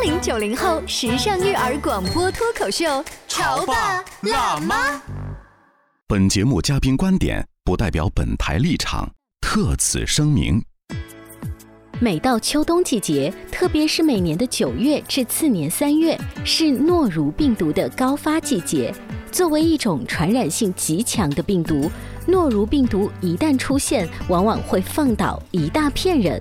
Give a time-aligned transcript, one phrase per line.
[0.00, 4.98] 八零九零后时尚育儿广播脱口秀，潮爸辣妈。
[6.08, 10.64] 本节目嘉宾观点不代表本台立场，特此声明。
[12.00, 18.94] 每到秋冬季节，特别是每年的九月至次年三月，是诺如病毒的高发季节。
[19.30, 21.90] 作为一种传染性极强的病毒，
[22.26, 26.40] 诺如病毒一旦出现，往往会放倒一大片人。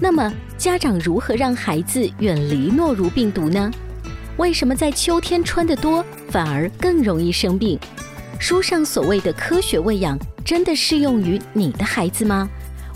[0.00, 3.70] 那么，家长如何让孩子远离诺如病毒呢？
[4.36, 7.78] 为什么在秋天穿得多，反而更容易生病？
[8.40, 12.48] 书上所谓的科学喂养，真的适用于你的孩子吗？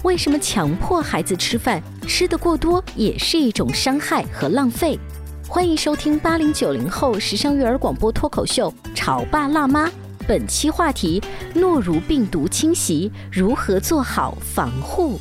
[0.03, 4.99] 为什么强迫孩子吃饭吃得过多也是一种伤害和浪费？
[5.47, 9.87] 欢迎收听八零九零后时尚育儿广播脱口秀《潮爸辣妈》，
[10.27, 11.23] 本期话题：
[11.55, 15.19] 诺如病毒侵袭，如何做好防护？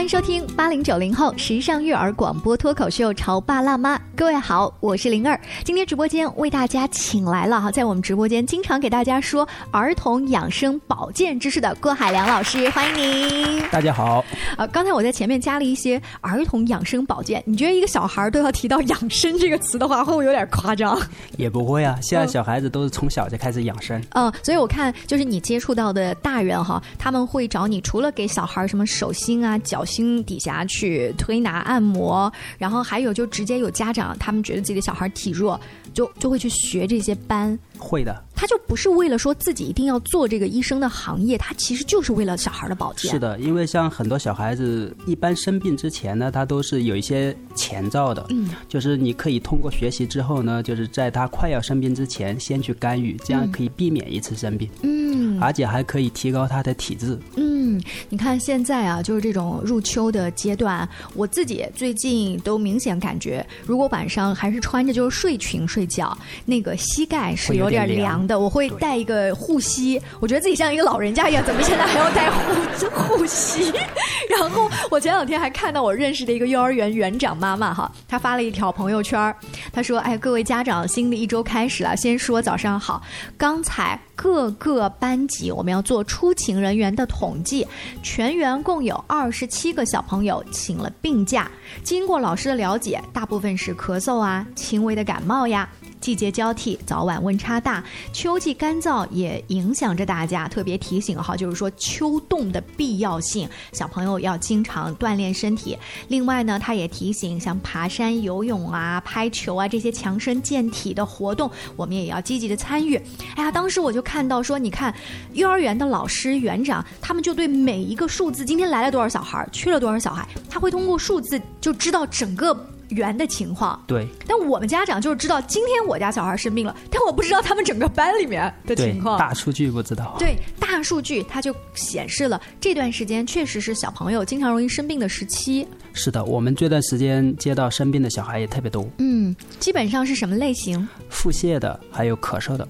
[0.00, 5.38] 欢迎收听八零九零后时尚育儿广播脱口秀《潮爸辣妈》，各位好，我是灵儿。
[5.62, 13.62] 今天直播间为大家请来了哈，在我们直播间经常给大家说儿童养生保健知识的郭海良老师，欢迎您。
[13.68, 14.24] 大家好。
[14.56, 20.98] 啊，刚才我在前面加了一些儿童养生保健，你觉得一个小孩都要提到养生这个词的话，会不会有点夸张？
[21.36, 24.02] 也不会啊，现在小孩子都是从小就开始养生。
[24.14, 29.84] 嗯，所以我看就是你接触到的大人哈，他们会找你除了给小孩什么手心啊、脚。
[29.90, 35.60] 心底下去推拿按摩，然后还有就直接有家长，他们觉得自己的小孩体弱，
[35.92, 37.58] 就就会去学这些班。
[37.80, 43.10] 会的，他就不是为了说自己一定要做这个医生的行业，他其实就是为了小孩的保健。
[43.10, 67.69] 是的，因为像很多小孩子一般生病之前呢，他都是有一些前兆的，嗯，就是你可以通过学习之后呢，就是在他快要生病之前先去干预，这样可以避免一次生病，嗯，而且还可以提高他的体质，嗯，你看现在啊，就是这种入秋的阶段，我自己最近都明显感觉，如果晚上还是穿着就是睡裙睡觉，那个膝盖是有。
[67.74, 70.00] 有点凉的，我会带一个护膝。
[70.20, 73.72] 我觉得自己像一个老人家一样，怎么现在还要带护护膝？
[74.38, 79.34] 然后我前两天还看到我认识的一个幼儿园园长妈妈哈，她发了一条朋友圈，
[79.72, 83.02] 她说：“哎，各位家长，新的一周开始了，先说早上好。
[83.36, 87.66] 刚才各个班级我们要做出勤人员的统计，
[88.02, 91.50] 全员共有二十七个小朋友请了病假。
[91.82, 95.68] 经过老师的了解，大部分是咳嗽啊，轻微的感冒呀。”
[96.00, 100.48] 季节交替，早晚温差大，秋季干燥也影响着大家。
[100.48, 105.76] 特别提醒哈，就是说秋冻的必要性，小朋友要经常锻炼身体。
[106.08, 112.96] 另外呢，他也提醒，像爬山、游泳啊、拍球啊这些强身健体的活动，我们也要积极的参与。
[113.36, 114.94] 哎呀，当时我就看到说，你看
[115.34, 122.56] 幼儿园的老师、园长，他们就对每一个数字，今天来了多少小孩，去了多少小孩，他会通过数字就知道整个。
[122.90, 129.18] 园的情况对，但我们家长就是知道今天我家小孩生病了，但我不知道他们整个班里面的情况。
[129.18, 130.16] 大数据不知道。
[130.18, 135.66] 对，大数据它就显示了这段时间确实是小朋友经常容易生病的时期。
[135.92, 138.86] 是的，我们这段时间接到生病的小孩也特别多。
[138.98, 140.88] 嗯，基本上是什么类型？
[141.08, 142.66] 腹泻的，还有咳嗽的。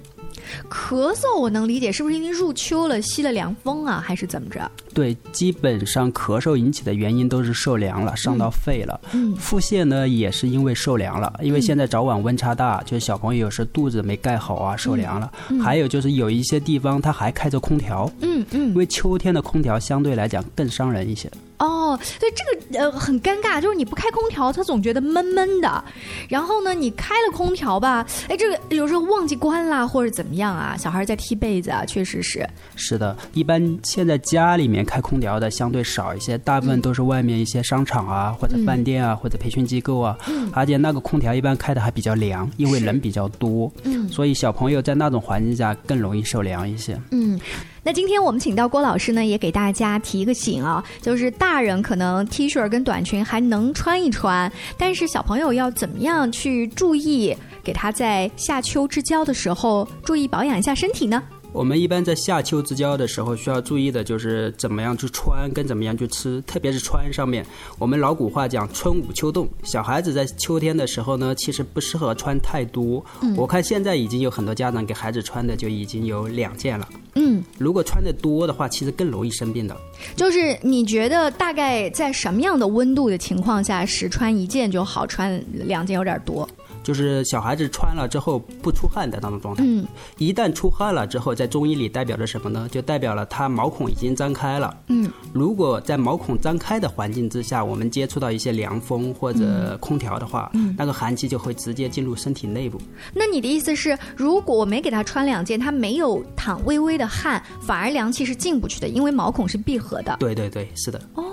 [0.68, 4.70] 咳嗽我能理解，是不是因为入秋了吸了凉风啊，还是怎么着？
[4.92, 9.00] 对，基本上咳嗽引起的原因都是受凉了，伤到肺了。
[9.12, 15.32] 嗯，腹泻呢也是因为受凉了，因为现在早晚温差大，就是小朋友有时肚子没盖好啊，受凉了。
[15.62, 18.10] 还有就是有一些地方它还开着空调。
[18.20, 21.30] 嗯嗯，因为秋天的空调相对来讲更伤人一些。
[21.60, 25.84] 哦，对这个呃很尴尬，就是你不开空调，他总觉得闷闷的。
[26.28, 32.48] 然后呢，你开了空调吧，哎，这个有时候忘记关啦，或者怎么样啊，小孩在踢被子啊，确实是。
[32.76, 40.18] 是的，一般现在家里面开空调的相对少一些，大部分都是外面一些商场啊，或者饭店啊，或者培训机构啊。
[40.28, 40.50] 嗯。
[40.54, 43.70] 而且那个空调一般开的还比较凉，因为人比较多。
[43.84, 44.08] 嗯。
[44.08, 46.98] 所以小朋友在那种环境下更容易受凉一些。
[47.10, 47.38] 嗯。
[47.82, 57.34] 那今天我们请到郭老师呢，也给大家提一个醒啊，就是大人可能 T 恤跟短裙还能穿一穿，但是小朋友要怎么样去注意，
[57.64, 61.22] 给他在夏秋之交的时候注意保养一下身体呢？
[61.52, 67.44] 我们一般在夏秋之交的时候，需要注意的就是怎么样去穿，跟怎么样去吃，特别是穿上面。
[67.78, 73.04] 我们老古话讲“春捂秋冻”，小孩子在秋天的时候呢，其实不适合穿太多。
[73.36, 76.88] 我看现在已经有很多家长给孩子穿的就已经有两件了。
[77.16, 79.76] 嗯，如果穿的多的话，其实更容易生病的。
[80.14, 86.48] 就是你觉得大概在什么样的温度的情况下，是穿一件就好，穿两件有点多？
[86.82, 89.62] 就是小孩子穿了之后不出汗的那种状态。
[89.66, 89.86] 嗯，
[90.18, 92.68] 一旦出汗了之后，在中医里代表着什么呢？
[92.70, 94.76] 就代表了他毛孔已经张开了。
[94.88, 102.80] 嗯，如果在毛孔张开的环境之下，我们接触到一些凉风或者空调的话，嗯，那个寒气就会直接进入身体内部。
[103.14, 110.16] 那你的意思是，如果我没给他穿两件，他没有淌微微的汗，反而凉气是进不去的，因为毛孔是闭合的。
[110.18, 111.00] 对对对，是的。
[111.14, 111.24] 哦。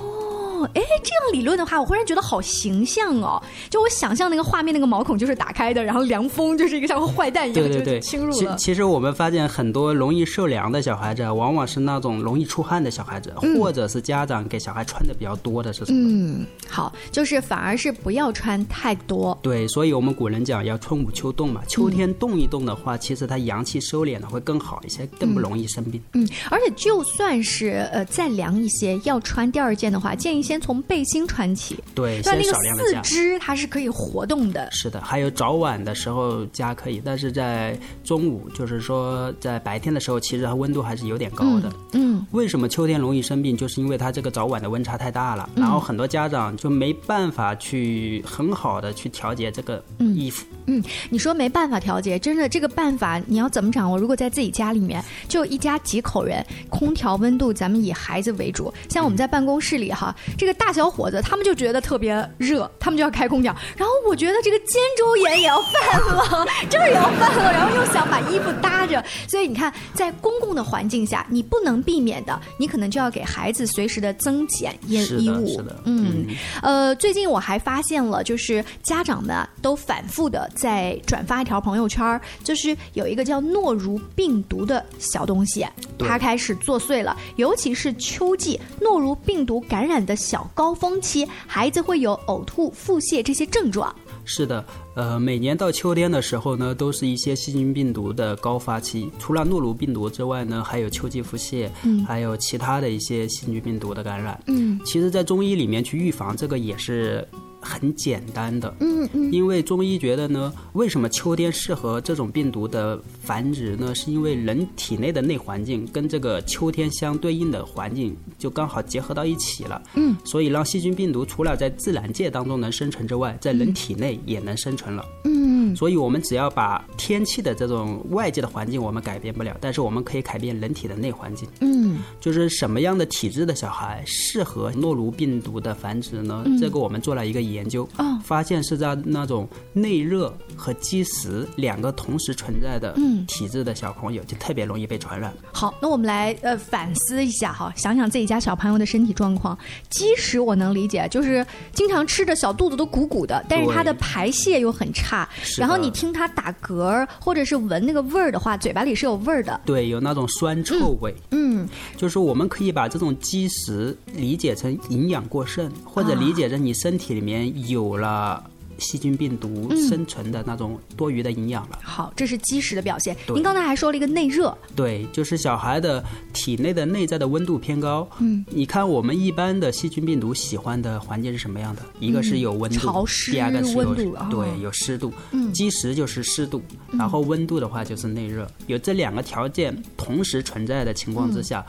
[0.58, 3.42] 哦，哎，这样理论的话，我忽然觉得好形象哦！
[3.70, 8.56] 就我想象那个画面，那个毛孔就是打开的，然后凉风就是一个像坏蛋一样就侵入了。
[8.56, 16.00] 其实我们发现很多容易受凉的小孩子，往往是那种容易出汗的小孩子，或者是家长给小孩穿的比较多的是什么。
[16.10, 19.38] 嗯，好，就是反而是不要穿太多。
[19.44, 26.02] 对，所以我们古人讲要春捂秋冻嘛，秋天冻一冻的话，其实它阳气收敛的会更好一些，更不容易生病。
[26.14, 30.47] 嗯，而且就算是呃再凉一些，要穿第二件的话，建议。
[30.48, 33.04] 先从背心穿起，对，先少量的加。
[33.04, 35.02] 四肢它是可以活动的，是的。
[35.02, 41.70] 还有早晚的时候加可以，但是在中午，就是说在白天的时候，其实它温度还是有点高的。
[41.92, 43.58] 嗯，为什么秋天容易生病？
[43.58, 50.46] 就是因为它这个早晚的温差太大了，然后很多家长就没办法去很好的去调节这个衣服。
[50.68, 53.98] 嗯，你说没办法调节，真的这个办法你要怎么掌握？
[53.98, 60.16] 如果在自己家里面就一家几口人，空调温度咱们以孩子为主，像我们在办公室里哈。
[60.38, 63.56] 这个大小伙子，他们就觉得特别热，他们就要开空调。
[63.76, 69.04] 然后我觉得这个肩周炎也要犯了，这 儿也要犯了，然后又想把衣服搭着。
[69.28, 75.48] 所以你看，在公共的环境下，你不能避免的，你可能就要给孩子随时的增减衣衣物。
[75.48, 76.28] 是的，嗯，
[76.62, 85.66] 呃，最近我还发现了，就是家长们都反复的在转发一条朋友圈，就是有一个叫诺如病毒的小东西，
[85.98, 87.18] 它开始作祟了。
[87.38, 90.16] 尤其是秋季，诺如病毒感染的。
[90.28, 93.96] 小高峰期，孩子会有呕吐、腹泻这些症状。
[94.26, 99.10] 是的，呃，每年到秋天的时候呢，都是一些细菌病毒的高发期。
[99.18, 104.38] 除了诺如病毒之外呢，还有秋季腹泻，嗯，还有其他的一些细菌病毒的感染。
[104.48, 107.26] 嗯，其实，在中医里面去预防这个也是。
[107.68, 113.94] 很简单的，嗯嗯，因为中医觉得呢，为什么秋天适合这种病毒的繁殖呢？
[113.94, 136.46] 是因为人体内的内环境跟这个秋天相对应的环境就刚好结合到一起了，嗯，所以让细菌病毒除了在自然界当中能生存之外，在人体内也能生存了，嗯，所以我们只要把天气的这种外界的环境我们改变不了，但是我们可以改变人体的内环境，嗯，就是什么样的体质的小孩适合诺如病毒的繁殖呢？
[136.62, 137.57] 这个我们做了一个研。
[137.58, 142.96] 研究啊，发现是在那种内热和积食两个同时存在的
[143.28, 145.34] 体质的小朋友，就特别容易被传染。
[145.52, 149.58] 好，那我们来呃反思一下哈，想想自己家小朋友的身体状况。
[149.90, 155.28] 积食我能理解，就是经常吃着小肚子都鼓鼓的，但是他的排泄又很差。
[155.58, 159.60] 然后你听他打嗝或者是闻那个味儿的话，嘴巴里是有味儿的。
[159.66, 161.14] 对，有那种酸臭味。
[161.32, 167.47] 嗯，就是我们可以把这种积食理解成营养过剩，或者理解成你身体里面。
[167.68, 168.44] 有了
[168.78, 171.80] 细菌病毒生存的那种多余的营养了。
[171.82, 173.18] 好，这是积食的表现。
[173.34, 178.08] 您刚才还说了一个内热，对，就是小孩的体内的内在的温度偏高。
[178.20, 181.82] 嗯，你看我们一般的细菌病毒喜欢的环境是什么样的？
[182.00, 183.96] 一个是有温度，潮湿，第二个是有
[184.30, 185.12] 对有湿度。
[185.32, 186.62] 嗯，积食就是湿度，
[186.92, 191.66] 然后温度的话就是内热，有这两个条件同时存在的情况之下。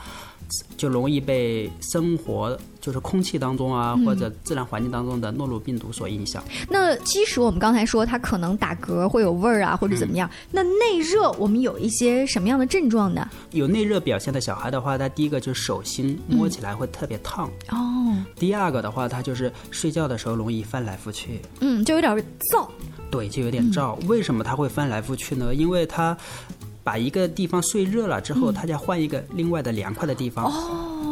[0.75, 6.43] 就容易被生活就是空气当中啊、或者自然环境当中的诺如病毒所影响。
[6.69, 10.29] 那即使我们刚才说它可能打嗝会有味儿啊，或者怎么样。
[10.51, 13.27] 那内热我们有一些什么样的症状呢？
[13.51, 22.15] 有内热表现的小孩的话，他第一个就是手心摸起来会特别烫，哦，第二个的话，他就是睡觉的时候容易翻来覆去，嗯，就有点
[22.51, 22.67] 燥。
[23.11, 23.95] 对，就有点燥。
[24.05, 25.53] 为什么他会翻来覆去呢？
[25.55, 26.15] 因为他
[26.83, 30.51] 把一个地方睡热了之后，他再换一个另外的凉快的地方，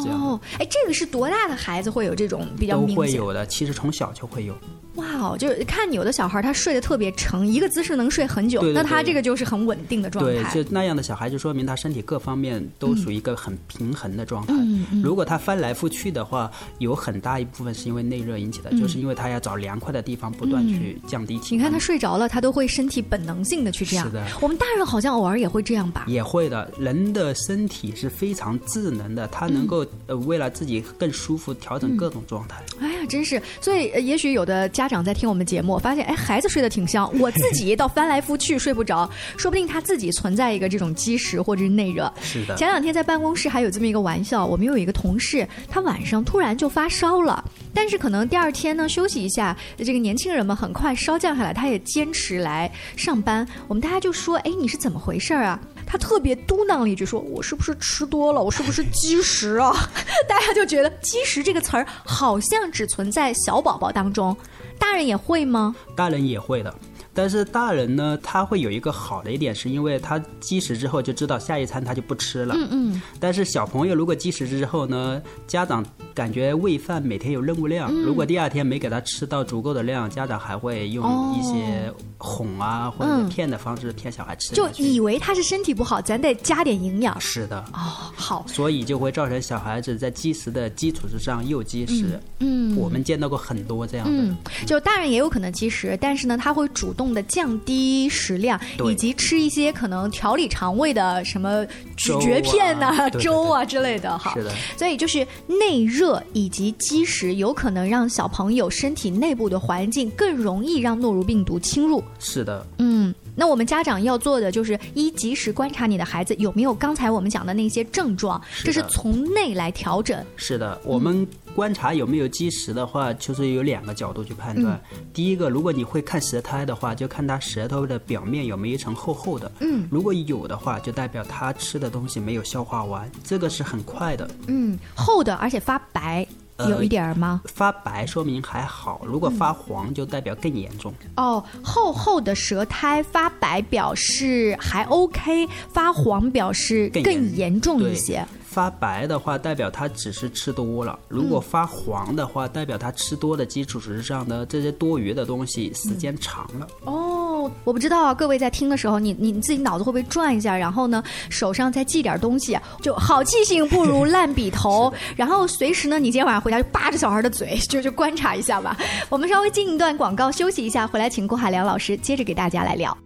[0.01, 2.98] 这样哦，哎，这个是多大的孩子会有这种比较都明显？
[2.98, 3.46] 会有的。
[3.48, 4.54] 其实从小就会有。
[4.96, 10.64] 哇哦，就是看有的小孩他睡得特别沉，一个姿势能睡很久，对对那他这个就是很稳定的状态对，态。
[10.64, 14.54] 就那样的小孩，就说明他身体各方面都属于一个很平衡的状态。
[14.58, 21.58] 嗯如果他翻来覆去的话，有很大一部分是因为内热引起的，就是因为他要找凉快的地方，不断去降低体温。
[21.58, 24.06] 嗯你看他睡着了，他都会身体本能性的去这样。
[24.06, 26.06] 是的我们大人好像偶尔也会这样吧？
[26.08, 32.62] 也会的，人的身体是非常智能的，他能够呃为了自己更舒服调整各种状态。
[32.80, 42.14] 哎呀，真是，所以呃也许有的家长在听我们节目，发现哎孩子睡得挺香，我自己倒翻来覆去睡不着， 说不定他自己存在一个这种积食或者是内热。
[42.22, 47.42] 是的，前两天在办公室还有这么一个玩笑，我们有一个同事，他晚上突然就发烧了，
[47.74, 53.48] 但是可能第二天呢休息一下，这个年轻人们很快烧降下来，他也坚持来上班。
[53.68, 55.60] 我们大家就说，哎，你是怎么回事儿啊？
[55.90, 58.44] 他特别嘟囔了一句说，我是不是吃多了？
[58.44, 59.72] 我是不是积食啊？
[60.28, 64.36] 大家就觉得积食这个词儿好像只存在小宝宝当中，
[64.79, 65.75] 大人也会吗？
[65.96, 66.74] 大人也会的。
[67.18, 72.54] 但是大人呢，他会有一个好的一点，是因为他积食之后就知道下一餐他就不吃了。
[72.56, 75.84] 嗯嗯，但是小朋友如果积食之后呢，家长
[76.14, 81.04] 感觉喂饭每天有任务量，嗯如果第二天没给他吃到足够的量，家长还会用
[81.36, 84.70] 一些哄啊、或嗯者骗的方式骗小孩吃就。
[84.78, 87.20] 以为他是身体不好，咱得加点营养。
[87.20, 92.20] 是的，哦，好，所以就会造成小孩子在积食的基础之上又积食。
[92.40, 94.14] 嗯我们见到过很多这样的。
[94.14, 104.18] 嗯，就大人也有可能积食，但是呢，他会主动的降低食量，以及吃一些可能调理肠胃的什么咀嚼片呐、 粥啊之类的。
[104.18, 112.04] 哈，是的，所以就是内热以及积食，有可能让小朋友身体内部的环境更容易让诺如病毒侵入。
[112.20, 120.24] 是的，嗯，那我们家长要做的就是一及时观察你的孩子有没有刚才我们讲的那些症状，这是从内来调整。
[120.36, 124.80] 是的，我们观察有没有积食的话，就是有两个角度去判断。
[125.12, 129.52] 第一个，如果你会看舌苔的话，就看他舌头的表面有没有一层厚厚的。
[129.62, 134.30] 嗯，如果有的话，就代表他吃的东西没有消化完，这个是很快的。
[134.46, 137.42] 嗯，厚的而且发白，呃有一点儿吗？
[137.46, 140.94] 发白说明还好，如果发黄就代表更严重。
[141.16, 148.24] 哦，厚厚的舌苔发白表示还 OK，发黄表示更严重一些。
[148.50, 156.66] 发白的话，代表他只是吃多了；如果发黄的话，代表他吃多的基础之上呢，这些多余的东西时间长了。
[156.86, 160.56] 哦，我不知道啊，各位在听的时候，你你你自己脑子会不会转一下？
[160.58, 164.92] 然后呢，手上再记点东西，就好记性不如烂笔头。
[165.18, 168.77] 然后随时呢，你今天晚上回家就扒着小孩的嘴，就就观察一下吧。
[169.10, 172.98] 我们稍微进一段广告，休息一下，回来请郭海良老师接着给大家来聊。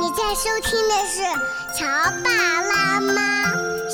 [0.00, 1.22] 你在收听的是
[1.76, 1.86] 《乔
[2.22, 2.30] 爸
[2.62, 3.12] 辣妈》，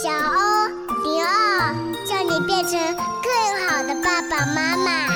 [0.04, 0.68] 小欧
[1.02, 2.78] 零二，叫你变成
[3.24, 5.08] 更好的爸爸妈妈。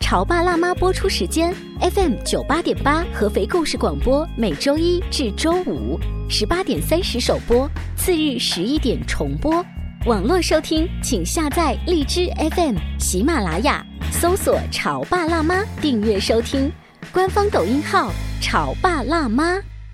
[0.00, 9.62] 潮爸辣妈播出时间：FM 九八点八合肥故事广播，每周一至周五十八点三十首播，次日十一点重播。
[10.06, 16.72] 网络收听，请下载荔枝 FM、喜马拉雅，搜索“潮爸辣妈”，订阅收听。
[17.12, 18.10] 官方抖音号
[18.40, 19.60] “潮爸辣妈”。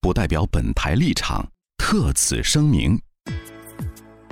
[0.00, 1.44] 不代表本台立场，
[1.76, 2.96] 特此声明。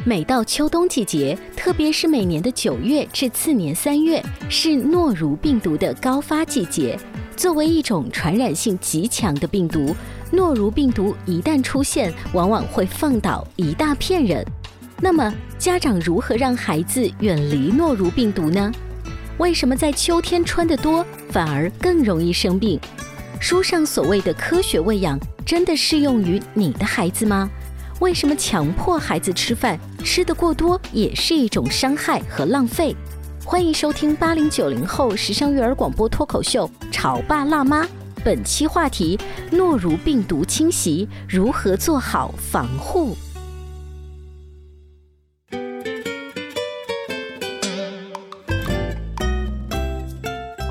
[0.04, 6.96] 每到秋冬季节，特别是每年的九月至次年三月，是诺如病毒的高发季节。
[7.36, 9.92] 作为一种传染性极强的病毒，
[10.30, 14.46] 诺如病毒一旦出现，往往会放倒一大片人。
[15.00, 18.72] 那么，家长如何让孩子远离诺如病毒呢？
[19.38, 22.80] 为什么在秋天穿得多，反而更容易生病？
[23.40, 27.48] 书上所谓的科学喂养，真的适用于你的孩子吗？
[28.00, 32.94] 为什么强迫孩子吃饭吃的过多也是一种伤害和浪费。
[33.44, 37.84] 欢迎收听八零九零后时尚育儿广播脱口秀《潮爸辣妈》，
[38.24, 39.18] 本期话题：
[39.50, 43.16] 诺如病毒侵袭，如何做好防护？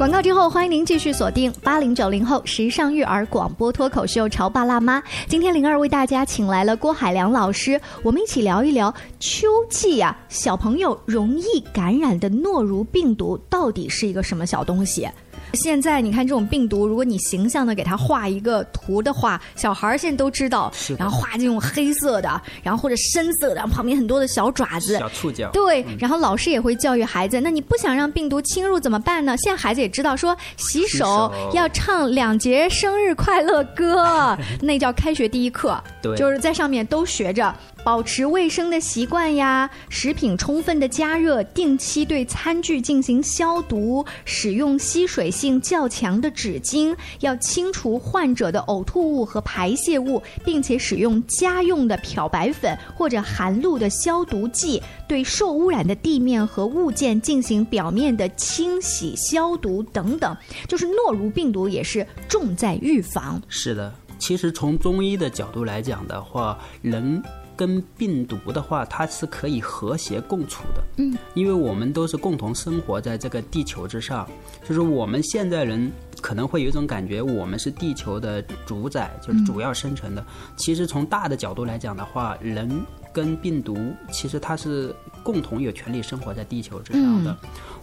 [0.05, 5.01] 广告之后，欢迎您继续锁定八零九零后时尚育儿广播脱口秀《潮爸辣妈》。
[5.27, 15.09] 今天灵儿为大家请来了郭海良老师，我们一起聊一聊秋季呀、小朋友容易感染的诺如病毒到底是一个什么小东西。
[15.55, 25.49] 现在你看这种病毒，如果你形象的给它画一个图的话，小孩儿现在都知道，然后画这种黑色的，然后或者深色的，然后旁边很多的小爪子、小触角。
[25.51, 29.35] 对，然后老师也会教育孩子，那你不想让病毒侵入怎么办呢？
[29.37, 37.53] 现在孩子也知道说洗手要唱两节生日快乐歌， 那叫开学第一课，对，就是在上面都学着。
[37.85, 60.35] 保持卫生的习惯呀，食品充分的加热，定期对餐具进行消毒，使用吸水性较强的纸巾，要清除患者的呕吐物和排泄物，并且使用家用的漂白粉或者含氯的消毒剂，对受污染的地面和物件进行表面的清洗消毒等等。
[60.67, 63.39] 就是诺如病毒也是重在预防。
[63.47, 67.21] 是的，其实从中医的角度来讲的话，人。
[67.55, 70.83] 跟病毒的话，它是可以和谐共处的。
[70.97, 74.27] 嗯，因为我们都是共同生活在这个地球之上，
[74.67, 80.25] 就是我们现在人可能会有一种感觉，我们是地球的主宰，就是主要生存的。
[80.55, 82.69] 其实从大的角度来讲的话，人
[83.13, 83.77] 跟病毒
[84.11, 84.93] 其实它是
[85.25, 87.35] 共同有权利生活在地球之上的。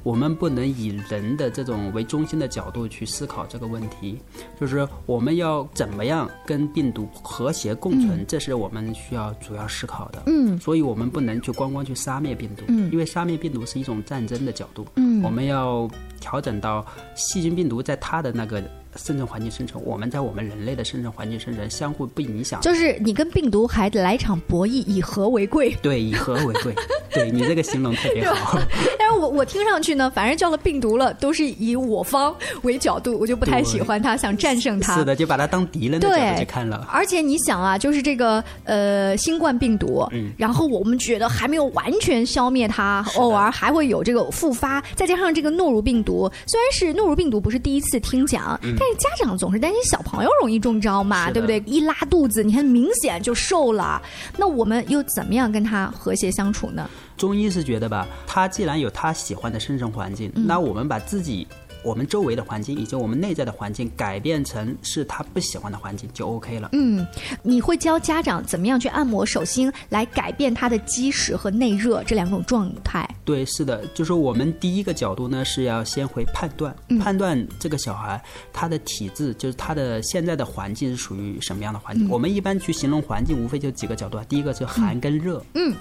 [0.04, 4.18] 我们不能以人的这种为中心的角度去思考这个问题，
[4.60, 10.22] 就是我们要怎么样跟病毒和谐共存，这是我们需要主要思考的。
[10.26, 14.86] 嗯，所以我们不能去光光去杀灭病毒，嗯，因为杀灭病毒是一种战争的角度。
[14.94, 18.62] 嗯，我们要调整到细菌病毒在它的那个。
[18.96, 22.60] 生存环境生存，我们在我们人类的生存环境生存，相互不影响。
[22.60, 25.74] 就是你跟病毒还得来场博弈，以和为贵。
[25.82, 26.74] 对，以和为贵。
[27.12, 28.58] 对你这个形容特别好。
[28.98, 34.96] 但是我我听上去呢，反正叫了病毒了，都是以我方为角度，我就不太喜欢它，想战胜它。
[34.96, 36.88] 是的，就把它当敌人的角度去看了。
[36.90, 44.82] 而且你想啊，就是这个呃新冠病毒，嗯，然后我们觉得还没有完全消灭它，偶尔还会有这个复发。
[44.94, 51.60] 再加上这个诺如病毒，虽然是诺如病毒不是第一次听讲，但是家长总是担心小朋友容易中招嘛，对不对？
[51.66, 54.02] 一拉肚子，你看明显就瘦了。
[54.36, 56.90] 那我们又怎么样跟他和谐相处呢？
[57.16, 61.46] 中医是觉得吧，他既然有他喜欢的生存环境，那我们把自己、
[61.84, 66.68] 我们周围的环境以及我们内在的环境改变成是他不喜欢的环境，就 OK 了。
[66.72, 67.06] 嗯，
[67.42, 73.08] 你会教家长怎么样去按摩手心来改变他的积食和内热这两种状态？
[73.24, 82.08] 对，是的，就是我们第一个角度呢是要先会判断，判断这个小孩他的体质，就是他的现在的环境是属于什么样的环境。
[82.08, 85.44] 我们一般去形容环境，无非就几个角度，第一个是寒跟热。
[85.54, 85.74] 嗯。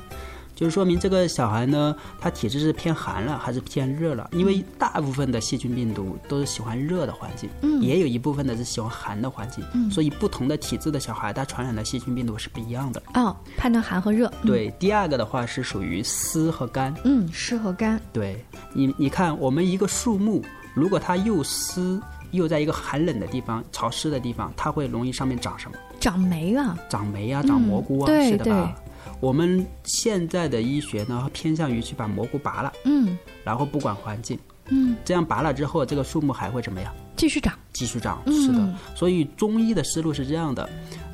[0.61, 4.29] 就是说明这个小孩呢，他体质是偏寒了还是偏热了？
[4.31, 13.01] 因为大部分的细菌病毒都是喜欢热的环境，嗯，也有一部分的是喜欢寒的环境，嗯，所以不同的体质的小孩，他传染的细菌病毒是不一样的。
[13.15, 14.31] 哦，判断寒和热。
[14.45, 16.93] 对，第二个的话是属于湿和干。
[17.05, 17.99] 嗯，湿和干。
[18.13, 20.43] 对，你你看，我们一个树木，
[20.75, 25.75] 如果它又湿又在一个寒冷的地方、潮湿的地方，它会容易上面长什么？
[25.99, 26.77] 长霉啊！
[26.87, 28.75] 长霉啊，长蘑菇啊，是的吧？
[29.19, 34.37] 我们现在的医学呢，偏向于去把蘑菇拔了，嗯，然后不管环境，
[34.69, 36.93] 嗯，这样拔了之后，这个树木还会怎么样？
[37.15, 38.73] 继续长，继续长，是的。
[38.95, 40.67] 所以中医的思路是这样的：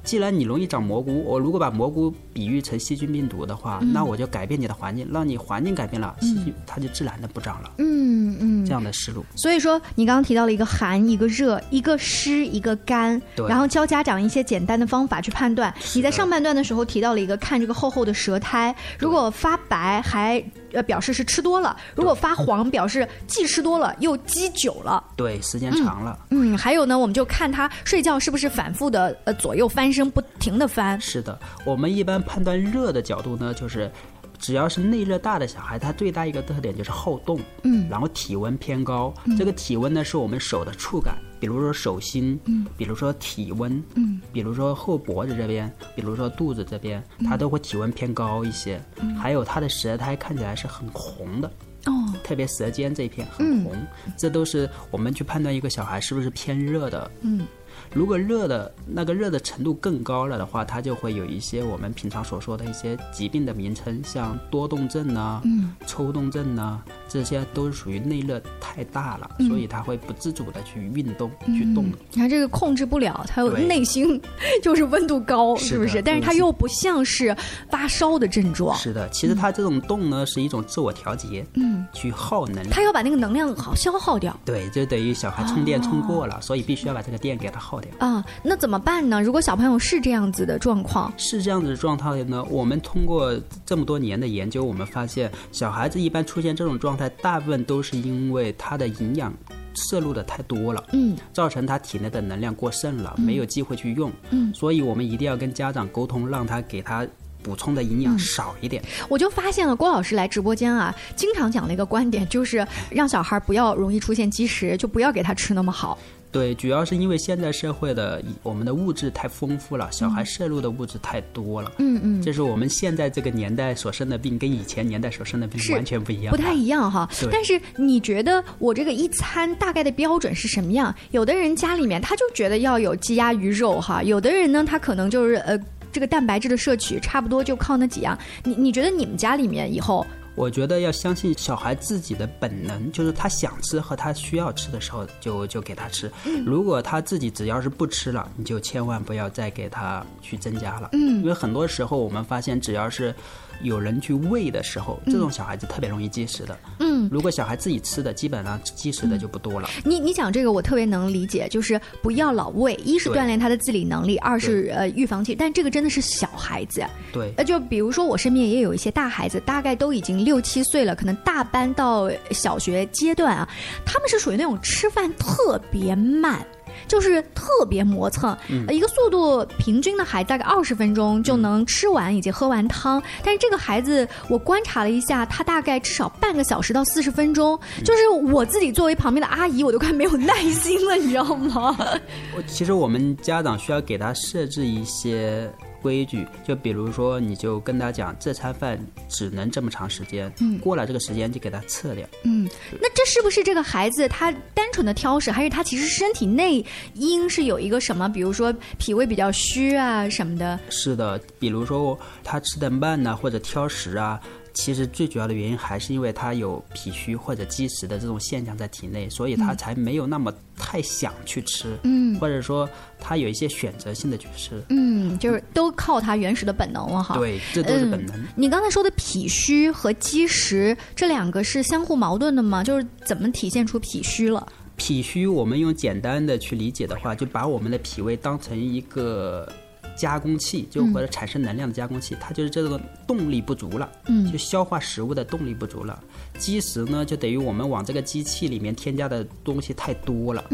[0.07, 7.69] 既然你容易长蘑菇，我如果把蘑菇比喻成细菌病毒的话，那我就改变你的环境，让你环境改变了，细菌它就自然的不长了。
[7.79, 9.25] 嗯嗯，这样的思路。
[9.35, 15.73] 所以说，你刚刚提到了一个寒，一个热，一个湿，一个干，然后教家长一些简单的方法去判断。
[15.93, 20.41] 你在上半段的时候提到了一个看这个厚厚的舌苔，如果发白还
[20.77, 25.03] 呃表示是吃多了，如果发黄表示既吃多了又积久了。
[25.15, 26.17] 对，时间长了。
[26.29, 31.01] 嗯，还有呢，我们就看他睡觉是不是反复的呃左右翻身，不停的翻。
[31.01, 33.91] 是的，我们一般判断热的角度呢，就是
[34.37, 39.11] 只要是内热大的小孩，他最大一个特点就是好动，嗯，然后体温偏高。
[39.37, 48.81] 这个体温呢，是我们手的触感，比如说手心，嗯，比如说体温，嗯，比如说后脖子这边，比如说肚子这边，它都会体温偏高一些。
[49.19, 51.51] 还有他的舌苔看起来是很红的。
[51.85, 53.73] 哦，特别舌尖这一片很红，
[54.17, 57.09] 这都是我们去判断一个小孩是不是偏热的。
[57.21, 57.45] 嗯，
[57.93, 71.85] 如果热的那个热的程度更高了的话，它就会有一些我们平常所说的一些疾病的名称，像多动症呐、嗯抽动症呐、这些都是属于内热太大了，嗯所以它会不自主的去运动、去动。
[72.11, 74.19] 你看这个控制不了，他对内心
[74.61, 76.01] 就是温度高，是是不是？
[76.01, 77.35] 但是它又不像是
[77.69, 82.69] 发烧的症状，是的，其实它这种动呢是一种自我调节，嗯，去耗能量。
[82.69, 84.37] 它要把那个能量好消耗掉。
[84.45, 87.91] 对，就等于小孩充电充过了，所以必须要把这个电给它耗掉。
[87.99, 89.21] 啊，那怎么办呢？
[89.21, 92.43] 如果小朋友是这样子的状况，是这样子的状态呢？
[92.49, 99.33] 我们通过这么多年的研究，我们发现小孩子一般出现这种状态，大部分都是因为他的营养
[99.73, 107.05] 摄入的太多了，嗯，造成他体内的能量过剩了，没有机会去用，嗯所以我们一定要跟家长沟通，让他给他
[107.43, 108.83] 补充的营养少一点。
[109.07, 115.97] 我就发现了郭老师来直播间啊，经常讲的一个观点就是让小孩不要容易出现积食，就不要给他吃那么好。
[116.31, 121.71] 对，主要是因为现在社会的我们的物质太丰富了，小孩摄入的物质太多了。
[121.79, 127.09] 嗯嗯这是我们现在这个年代所生的病，跟以前年代所生的病完全不一样，不太一样哈。
[127.31, 130.93] 但是你觉得我这个一餐大概的标准是什么样？
[131.11, 135.57] 有的人家里面他就觉得要有鸡鸭鱼肉哈，有的人呢他可能就是呃
[135.91, 138.17] 这个蛋白质的摄取差不多就靠那几样。
[138.43, 140.05] 你你觉得你们家里面以后
[140.37, 146.09] 我觉得要相信小孩自己的本能，就是他想吃和他需要吃的时候就就给他吃。
[146.25, 150.89] 嗯如果他自己只要是不吃了，你就千万不要再给他去增加了。
[150.93, 153.13] 嗯因为很多时候我们发现，只要是
[153.61, 156.57] 有人去喂的时候，嗯这种小孩子特别容易积食的。
[156.79, 159.69] 嗯，如果小孩自己吃的，基本上积食的就不多了。
[159.83, 166.85] 你你讲这个我特别能理解，就是不要老喂，一是锻炼他的自理能力，二是呃预防期，但这个真的是小孩子。
[167.11, 173.47] 对，呃，就比如说我身边也有一些大孩子，大概都已经六七岁了，可能大班到小学阶段啊，
[173.85, 176.45] 他们是属于那种吃饭特别慢。
[176.87, 178.35] 就是特别磨蹭，
[178.69, 191.77] 一个速度平均的孩子大概二十分钟就能吃完以及喝完汤，但是这个孩子我观察了一下，他大概至少半个小时到四十分钟，就是我自己作为旁边的阿姨，我都快没有耐心了，你知道吗？
[192.35, 195.51] 我其实我们家长需要给他设置一些
[195.87, 202.05] 规矩，就比如说，你就跟他讲，这餐饭只能这么长时间，嗯过了这个时间就给他撤掉。
[202.23, 202.45] 嗯，
[202.81, 210.59] 那这是不是这个孩子他单纯的挑食，还是他其实身体内因是有一个什么，比如说脾胃比较虚啊什么的？
[210.69, 214.19] 是的，比如说他吃的慢呐、或者挑食啊。
[214.57, 222.67] 其实最主要的原因还是因为他有脾虚或者积食的这种现象在体内，所以他嗯才没有那么太想去吃，嗯或者说
[222.99, 224.61] 他有一些选择性的去吃。
[224.69, 227.15] 嗯，就是都靠他原始的本能了哈。
[227.15, 228.15] 对，这都是本能。
[228.17, 228.27] 嗯。
[228.35, 232.63] 你刚才说的脾虚和积食这两个是相互矛盾的吗？
[232.63, 234.45] 就是怎么体现出脾虚了？
[234.75, 239.51] 脾虚，我们用简单的去理解的话，就把我们的脾胃当成一个
[239.97, 246.01] 加工器，就嗯或者产生能量的加工器，它就是这个动力不足了，嗯就消化食物的动力不足了。
[246.37, 250.45] 积食呢，就等于我们往这个机器里面添加的东西太多了。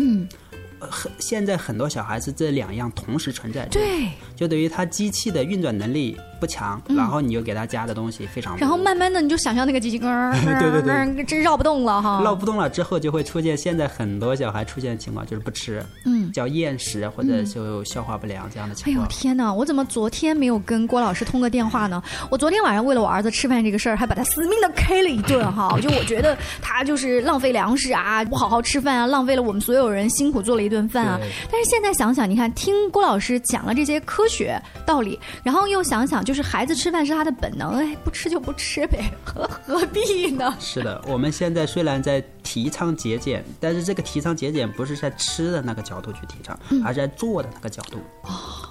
[0.89, 12.21] 很现在很多小孩是这两样同时存在，对，就等于他机器的运转能力不强，嗯然后你又给他加的东西非常，然后慢慢的你就想象那个机器咯儿，对对对对， 这绕不动了哈。
[12.23, 19.07] 绕不动了之后，就会出现现在很多小孩出现的情况，就是不吃，嗯叫厌食或者就消化不良这样的情况哎呦。
[19.09, 19.53] 天哪！
[19.53, 22.01] 我怎么昨天没有跟郭老师通个电话呢？
[22.29, 25.77] 我昨天晚上为了我儿子吃饭这个事儿，还把他死命的 K 了一顿哈。
[25.81, 31.19] 就我觉得他就是浪费粮食啊，不好好吃饭啊，浪费了我们所有人辛苦做了一顿饭啊。
[31.49, 40.53] 但是现在想想，你看听郭老师讲了这些科学道理，然后又想想，就是孩子吃饭是他的本能，哎，不吃就不吃呗， 何何必呢？
[40.59, 47.99] 是的，我们现在虽然在提倡节俭，但是这个提倡节俭不是在吃的那个角度去提倡，嗯而是在做的那个角度，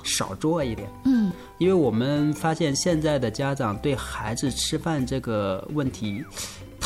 [0.02, 0.90] 少做一点。
[1.04, 6.24] 嗯因为我们发现现在的家长对孩子吃饭这个问题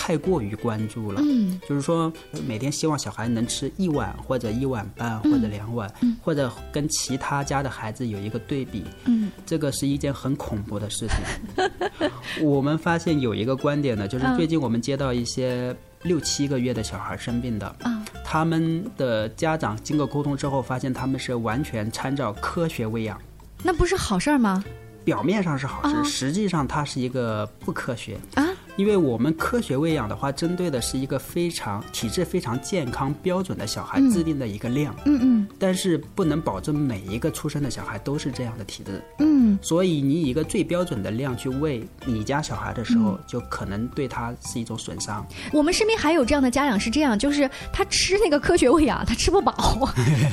[0.06, 12.08] 太过于关注了，嗯就是说呃每天希望小孩能吃一碗或者一碗半嗯或者两碗，嗯或者跟其他家的孩子有一个对比，嗯这个是一件很恐怖的事情。
[12.40, 23.20] 我们发现有一个观点呢，就是嗯最近我们接到一些六七个月的小孩生病的，啊他们的家长经过沟通之后，发现他们是完全参照科学喂养。
[23.60, 24.62] 那不是好事儿吗？
[25.04, 28.16] 表面上是好事，啊实际上它是一个不科学。
[28.36, 28.46] 啊？
[28.76, 34.10] 因为我们科学喂养的话，针对的是一个非常体质非常健康标准的小孩嗯。
[34.10, 35.48] 制定的一个量，嗯嗯。
[35.58, 39.02] 但是不能保证每一个出生的小孩都是这样的体质。
[39.18, 43.18] 嗯，所以你以一个最标准的量去喂你家小孩的时候，嗯。
[43.26, 45.26] 就可能对他是一种损伤。
[45.52, 49.54] 我们身边还有这样的家长是这样，就是他吃那个科学喂养，他吃不饱，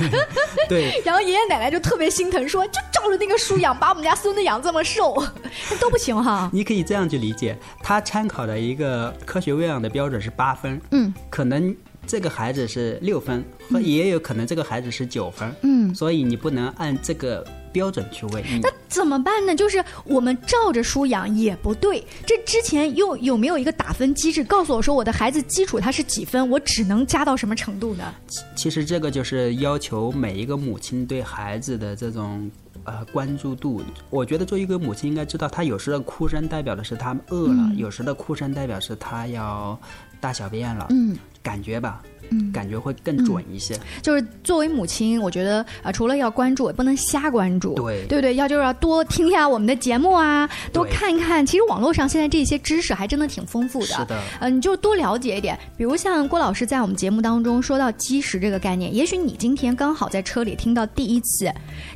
[0.69, 5.15] 对， 然后爷爷奶奶就特别心疼，说就照着那个书养，把我们家孙子养这么瘦，
[5.79, 6.49] 都不行哈。
[6.53, 11.75] 你可以这样去理解，他参考的一个科学喂养的标准是八分，嗯，可能
[12.07, 18.43] 这个孩子是六分，或也有可能这个孩子是九分，嗯所以你不能按这个标准去喂。
[18.61, 19.55] 那怎么办呢？
[19.55, 28.13] 就是我们照着书养也不对，这之前又有没有一个打分机制，告诉我说我的孩子基础他是几分，我只能加到什么程度呢？
[28.55, 32.49] 其实这个就是要求每一个母亲对孩子的这种
[32.85, 33.81] 呃关注度。
[34.09, 39.79] 我觉得作为一个母亲应该知道，她有时的哭声代表的是她饿了，嗯有时的哭声代表是她要
[40.19, 43.77] 大小便了，嗯，感觉吧，嗯感觉会更准一些。
[44.01, 48.35] 就是作为母亲，我觉得啊、呃除了要关注，也不能瞎关注，对对不对？
[48.35, 51.45] 要就是要多听一下我们的节目啊，多看一看。
[51.45, 55.57] 其实网络上现在这些知识还真的挺丰富的，是的嗯、你就多了解一点。
[55.77, 61.51] 比如像郭老师在我们节目当中说到积食这个概念，也许你今天刚好在车里听到第一次，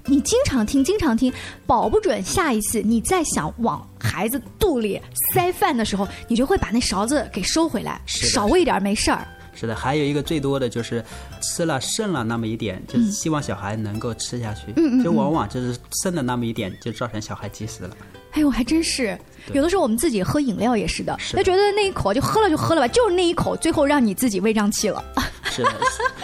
[0.06, 1.32] 你经常听，经常听，
[1.66, 5.00] 保不准下一次你再想往孩子肚里
[5.34, 9.28] 塞饭的时候，你就会把那勺子给收回来，少喂点儿没事儿。
[9.60, 11.04] 是的，还有一个最多的就是
[11.42, 14.72] 吃了剩了那么一点，就是希望小孩能够吃下去，
[15.04, 17.98] 就往往就是剩的那么一点，就造成小孩积食了。
[18.34, 19.18] 哎呦，还真是，
[19.54, 25.04] 有的时候我们自己喝饮料也是的，是的他觉得那一口就喝了就喝了吧，就是那一口，最后让你自己胃胀气了。
[25.46, 25.72] 是的，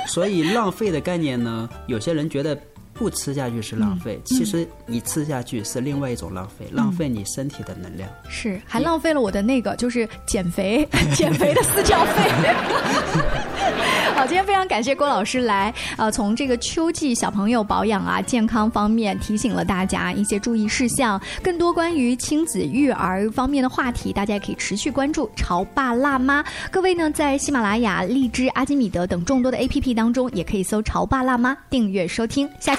[0.08, 2.56] 所以浪费的概念呢，有些人觉得
[2.93, 8.10] 不吃下去是浪费，其实你吃下去是另外一种浪费，浪费你身体的能量。
[8.29, 12.23] 是，还浪费了我的那个就是减肥 减肥的私教费。
[14.15, 26.43] 好，今天非常感谢郭老师来，呃，从这个秋季小朋友保养啊、健康方面提醒了大家一些注意事项，更多关于亲子育儿方面的话题，大家也可以持续关注潮爸辣妈。
[26.69, 32.47] 各位呢，在喜马拉雅、荔枝、阿基米德等众多的 APP 当中，也可以搜“潮爸辣妈”订阅收听。
[32.60, 32.75] 下